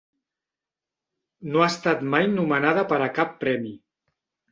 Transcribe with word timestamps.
No 1.55 1.61
ha 1.63 1.67
estat 1.73 2.01
mai 2.13 2.25
nomenada 2.31 2.87
per 2.93 2.99
a 3.01 3.11
cap 3.19 3.37
premi. 3.45 3.75